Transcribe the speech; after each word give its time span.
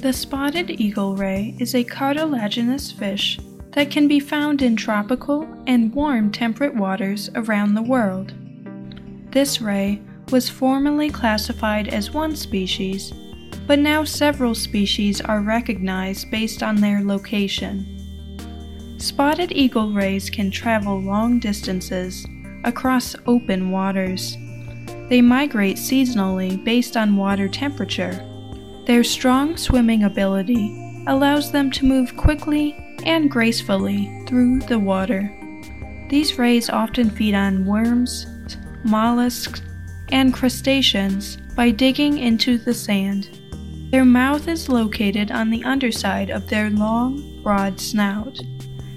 The 0.00 0.14
spotted 0.14 0.80
eagle 0.80 1.14
ray 1.14 1.54
is 1.58 1.74
a 1.74 1.84
cartilaginous 1.84 2.90
fish 2.90 3.38
that 3.72 3.90
can 3.90 4.08
be 4.08 4.18
found 4.18 4.62
in 4.62 4.74
tropical 4.74 5.46
and 5.66 5.94
warm 5.94 6.32
temperate 6.32 6.74
waters 6.74 7.28
around 7.34 7.74
the 7.74 7.82
world. 7.82 8.32
This 9.30 9.60
ray 9.60 10.00
was 10.30 10.48
formerly 10.48 11.10
classified 11.10 11.88
as 11.88 12.14
one 12.14 12.34
species, 12.34 13.12
but 13.66 13.78
now 13.78 14.02
several 14.02 14.54
species 14.54 15.20
are 15.20 15.42
recognized 15.42 16.30
based 16.30 16.62
on 16.62 16.76
their 16.76 17.02
location. 17.04 18.96
Spotted 18.96 19.52
eagle 19.52 19.92
rays 19.92 20.30
can 20.30 20.50
travel 20.50 20.98
long 20.98 21.38
distances 21.38 22.26
across 22.64 23.14
open 23.26 23.70
waters. 23.70 24.34
They 25.10 25.20
migrate 25.20 25.76
seasonally 25.76 26.64
based 26.64 26.96
on 26.96 27.18
water 27.18 27.48
temperature. 27.48 28.26
Their 28.90 29.04
strong 29.04 29.56
swimming 29.56 30.02
ability 30.02 31.04
allows 31.06 31.52
them 31.52 31.70
to 31.70 31.86
move 31.86 32.16
quickly 32.16 32.76
and 33.06 33.30
gracefully 33.30 34.10
through 34.26 34.58
the 34.62 34.80
water. 34.80 35.32
These 36.08 36.40
rays 36.40 36.68
often 36.68 37.08
feed 37.08 37.36
on 37.36 37.66
worms, 37.66 38.26
mollusks, 38.82 39.62
and 40.10 40.34
crustaceans 40.34 41.36
by 41.54 41.70
digging 41.70 42.18
into 42.18 42.58
the 42.58 42.74
sand. 42.74 43.30
Their 43.92 44.04
mouth 44.04 44.48
is 44.48 44.68
located 44.68 45.30
on 45.30 45.50
the 45.50 45.62
underside 45.62 46.30
of 46.30 46.48
their 46.48 46.68
long, 46.68 47.44
broad 47.44 47.78
snout. 47.80 48.40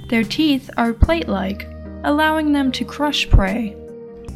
Their 0.09 0.23
teeth 0.23 0.71
are 0.75 0.93
plate 0.93 1.27
like, 1.27 1.69
allowing 2.03 2.51
them 2.51 2.71
to 2.71 2.83
crush 2.83 3.29
prey. 3.29 3.77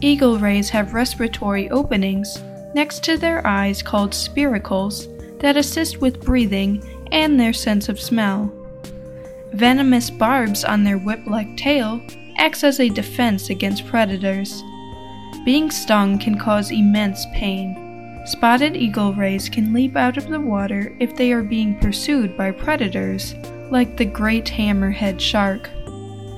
Eagle 0.02 0.38
rays 0.38 0.69
have 0.69 0.94
respiratory 0.94 1.67
openings 1.71 2.38
next 2.75 3.03
to 3.05 3.17
their 3.17 3.45
eyes 3.47 3.81
called 3.81 4.11
spiracles 4.11 5.11
that 5.39 5.57
assist 5.57 6.02
with 6.02 6.23
breathing 6.23 6.83
and 7.11 7.39
their 7.39 7.53
sense 7.53 7.89
of 7.89 7.99
smell. 7.99 8.52
Venomous 9.53 10.09
barbs 10.09 10.64
on 10.64 10.83
their 10.83 10.98
whip-like 10.98 11.55
tail 11.58 12.02
acts 12.37 12.64
as 12.64 12.80
a 12.80 12.89
defense 12.89 13.49
against 13.49 13.87
predators. 13.87 14.64
Being 15.45 15.71
stung 15.71 16.20
can 16.20 16.37
cause 16.37 16.71
immense 16.71 17.25
pain. 17.33 17.83
Spotted 18.25 18.75
eagle 18.75 19.14
rays 19.14 19.48
can 19.48 19.73
leap 19.73 19.95
out 19.95 20.17
of 20.17 20.27
the 20.27 20.39
water 20.39 20.95
if 20.99 21.15
they 21.15 21.31
are 21.31 21.43
being 21.43 21.80
pursued 21.80 22.36
by 22.36 22.52
predators, 22.52 23.33
like 23.71 23.95
the 23.95 24.05
great 24.05 24.45
hammerhead 24.45 25.19
shark. 25.19 25.69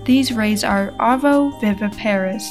These 0.06 0.32
rays 0.32 0.64
are 0.64 0.92
ovoviviparous. 1.00 2.46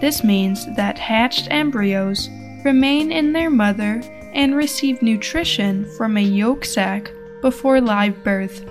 This 0.00 0.24
means 0.24 0.66
that 0.74 0.98
hatched 0.98 1.48
embryos 1.50 2.28
remain 2.64 3.12
in 3.12 3.32
their 3.32 3.50
mother 3.50 4.02
and 4.32 4.54
receive 4.54 5.02
nutrition 5.02 5.84
from 5.96 6.16
a 6.16 6.22
yolk 6.22 6.64
sac 6.64 7.12
before 7.40 7.80
live 7.80 8.22
birth. 8.22 8.64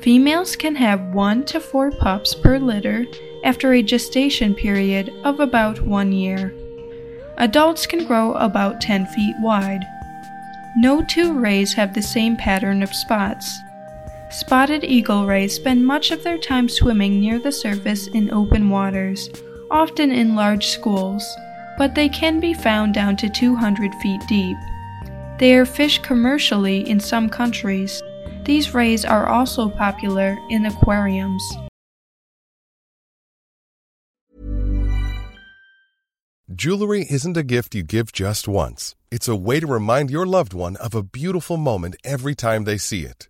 Females 0.00 0.56
can 0.56 0.74
have 0.74 1.14
1 1.14 1.44
to 1.44 1.60
4 1.60 1.90
pups 1.92 2.34
per 2.34 2.58
litter 2.58 3.06
after 3.44 3.72
a 3.72 3.82
gestation 3.82 4.54
period 4.54 5.12
of 5.24 5.40
about 5.40 5.80
1 5.80 6.12
year. 6.12 6.54
Adults 7.38 7.86
can 7.86 8.06
grow 8.06 8.32
about 8.34 8.80
10 8.80 9.06
feet 9.06 9.34
wide. 9.40 9.82
No 10.76 11.02
two 11.02 11.32
rays 11.32 11.72
have 11.74 11.94
the 11.94 12.02
same 12.02 12.36
pattern 12.36 12.82
of 12.82 12.94
spots. 12.94 13.58
Spotted 14.30 14.84
eagle 14.84 15.26
rays 15.26 15.54
spend 15.54 15.84
much 15.84 16.12
of 16.12 16.22
their 16.22 16.38
time 16.38 16.68
swimming 16.68 17.18
near 17.18 17.38
the 17.38 17.50
surface 17.50 18.06
in 18.08 18.30
open 18.30 18.70
waters, 18.70 19.28
often 19.70 20.12
in 20.12 20.36
large 20.36 20.66
schools, 20.68 21.24
but 21.80 21.94
they 21.94 22.10
can 22.10 22.40
be 22.40 22.52
found 22.52 22.92
down 22.92 23.16
to 23.16 23.26
200 23.26 23.94
feet 24.02 24.20
deep. 24.28 24.58
They 25.38 25.54
are 25.54 25.64
fished 25.64 26.02
commercially 26.02 26.86
in 26.86 27.00
some 27.00 27.30
countries. 27.30 28.02
These 28.44 28.74
rays 28.74 29.06
are 29.06 29.26
also 29.26 29.70
popular 29.70 30.36
in 30.50 30.66
aquariums. 30.66 31.42
Jewelry 36.54 37.06
isn't 37.08 37.38
a 37.38 37.42
gift 37.42 37.74
you 37.74 37.82
give 37.82 38.12
just 38.12 38.46
once. 38.46 38.94
It's 39.10 39.28
a 39.28 39.34
way 39.34 39.58
to 39.58 39.66
remind 39.66 40.10
your 40.10 40.26
loved 40.26 40.52
one 40.52 40.76
of 40.76 40.94
a 40.94 41.02
beautiful 41.02 41.56
moment 41.56 41.96
every 42.04 42.34
time 42.34 42.64
they 42.64 42.76
see 42.76 43.06
it. 43.06 43.29